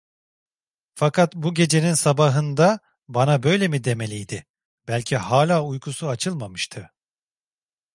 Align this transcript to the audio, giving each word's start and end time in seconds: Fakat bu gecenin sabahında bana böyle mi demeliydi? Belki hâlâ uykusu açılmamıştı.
Fakat 0.95 1.35
bu 1.35 1.53
gecenin 1.53 1.93
sabahında 1.93 2.79
bana 3.07 3.43
böyle 3.43 3.67
mi 3.67 3.83
demeliydi? 3.83 4.45
Belki 4.87 5.17
hâlâ 5.17 5.63
uykusu 5.63 6.09
açılmamıştı. 6.09 6.91